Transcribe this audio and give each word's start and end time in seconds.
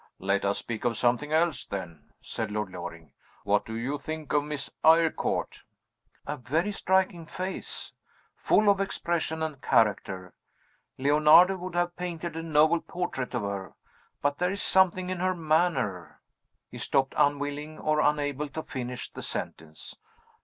"Let 0.17 0.45
us 0.45 0.57
speak 0.57 0.83
of 0.83 0.97
something 0.97 1.31
else 1.31 1.63
then," 1.63 2.09
said 2.21 2.49
Lord 2.49 2.71
Loring. 2.71 3.11
"What 3.43 3.65
do 3.67 3.75
you 3.77 3.99
think 3.99 4.33
of 4.33 4.43
Miss 4.43 4.67
Eyrecourt?" 4.83 5.61
"A 6.25 6.37
very 6.37 6.71
striking 6.71 7.27
face; 7.27 7.93
full 8.35 8.67
of 8.67 8.81
expression 8.81 9.43
and 9.43 9.61
character. 9.61 10.33
Leonardo 10.97 11.55
would 11.55 11.75
have 11.75 11.95
painted 11.95 12.35
a 12.35 12.41
noble 12.41 12.81
portrait 12.81 13.35
of 13.35 13.43
her. 13.43 13.75
But 14.23 14.39
there 14.39 14.49
is 14.49 14.63
something 14.63 15.11
in 15.11 15.19
her 15.19 15.35
manner" 15.35 16.19
He 16.71 16.79
stopped, 16.79 17.13
unwilling 17.15 17.77
or 17.77 17.99
unable 17.99 18.49
to 18.49 18.63
finish 18.63 19.11
the 19.13 19.21
sentence. 19.21 19.95